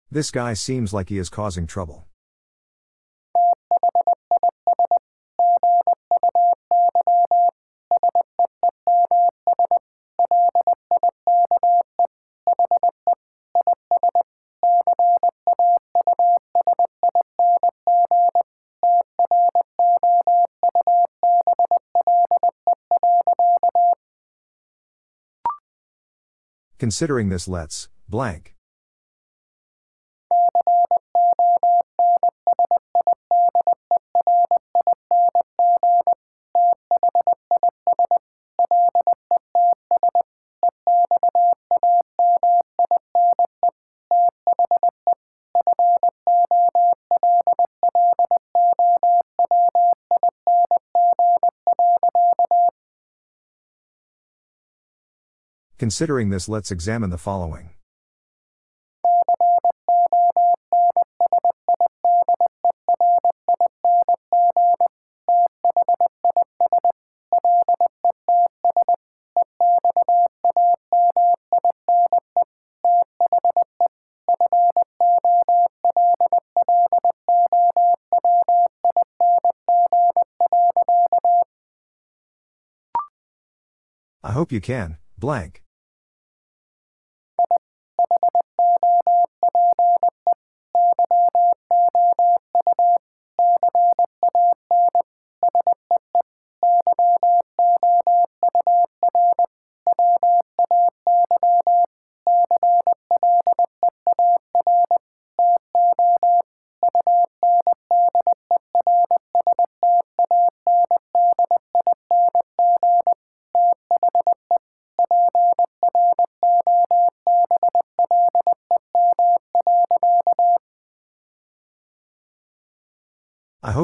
[0.08, 2.06] This guy seems like he is causing trouble.
[26.82, 28.56] Considering this, let's, blank.
[55.92, 57.68] Considering this, let's examine the following.
[84.24, 85.62] I hope you can, blank.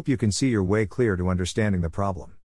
[0.09, 2.38] Hope you can see your way clear to understanding the problem.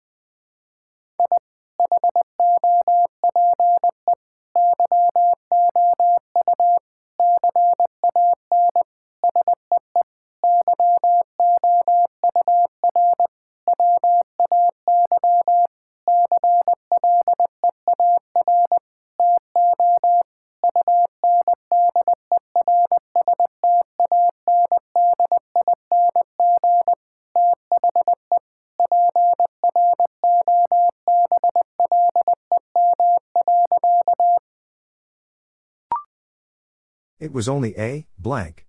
[37.33, 38.62] Was only a blank.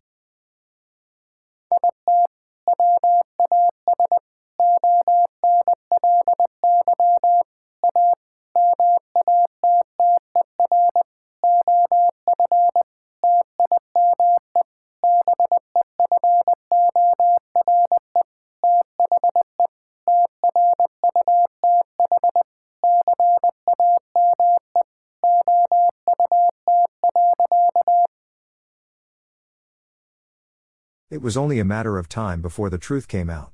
[31.25, 33.53] Was only a matter of time before the truth came out.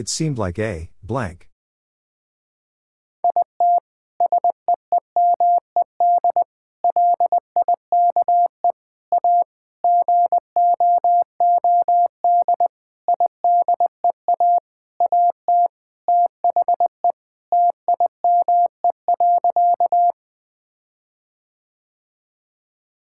[0.00, 1.50] It seemed like a blank.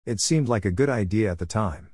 [0.06, 1.91] It seemed like a good idea at the time.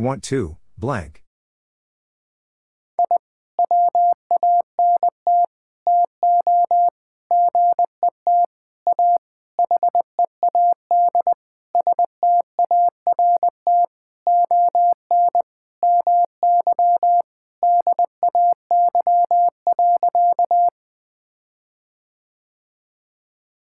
[0.00, 1.22] Want to, blank.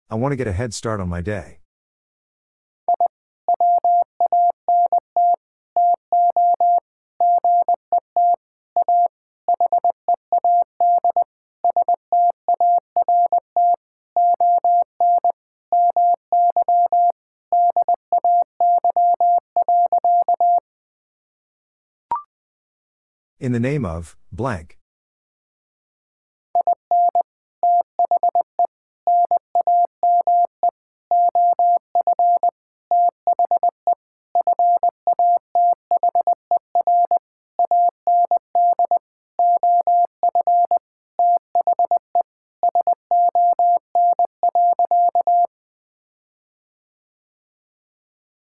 [0.08, 1.58] I want to get a head start on my day.
[23.46, 24.76] In the name of, blank.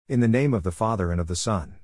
[0.10, 1.76] In the name of the Father and of the Son.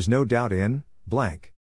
[0.00, 1.52] Is no doubt in, blank.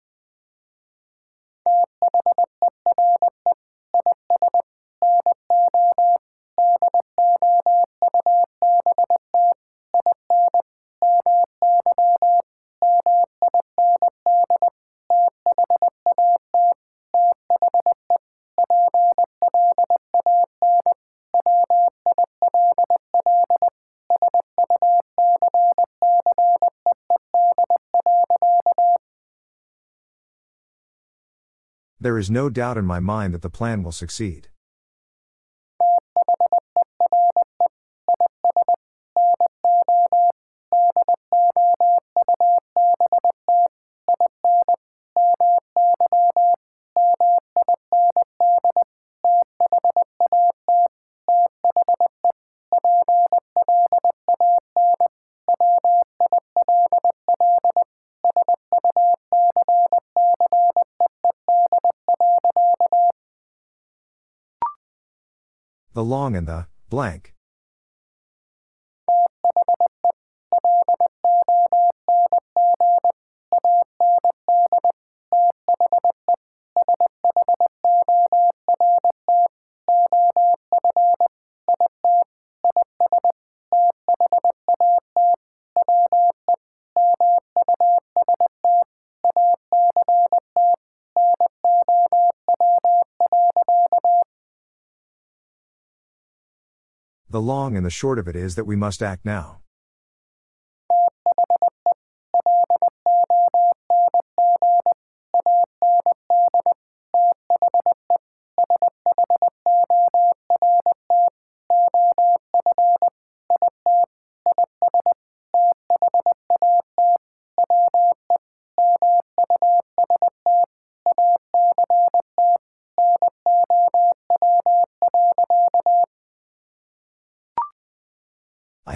[32.02, 34.48] There is no doubt in my mind that the plan will succeed.
[66.10, 67.36] Long and the blank.
[97.70, 99.60] Long and the short of it is that we must act now.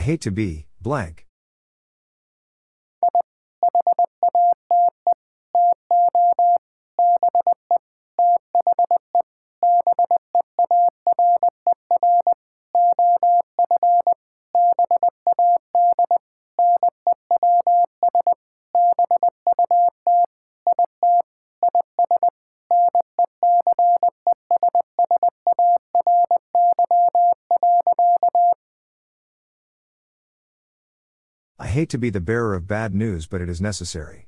[0.03, 1.25] Hate to be, blank.
[31.73, 34.27] Hate to be the bearer of bad news, but it is necessary.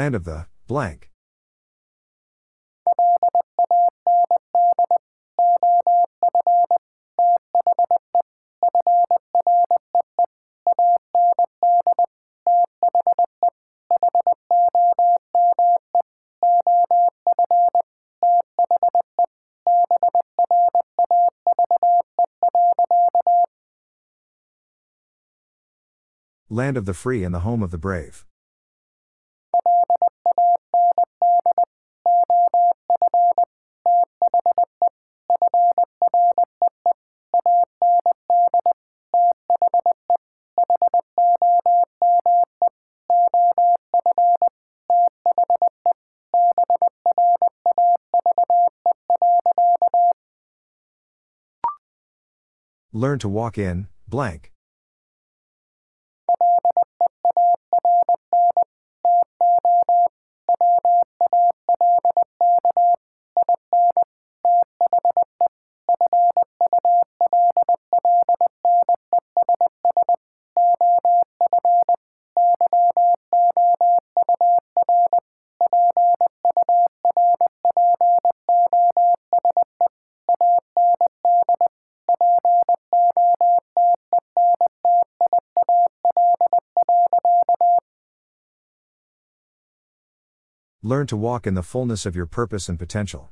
[0.00, 1.10] Land of the, blank.
[26.48, 28.24] Land of the free and the home of the brave.
[53.00, 54.52] Learn to walk in, blank.
[91.00, 93.30] Learn to walk in the fullness of your purpose and potential.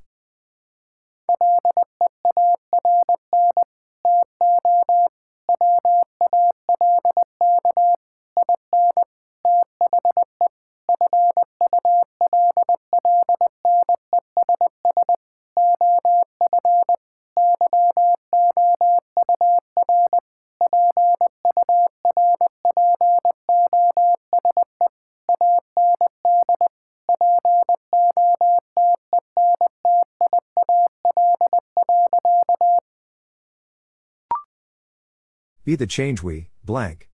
[35.68, 37.10] Be the change we, blank.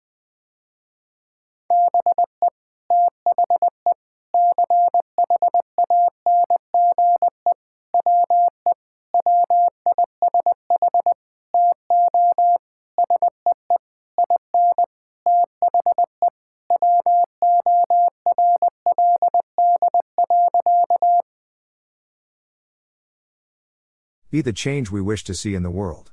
[24.29, 26.12] Be the change we wish to see in the world.